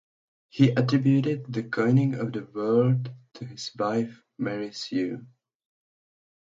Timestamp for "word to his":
2.55-3.69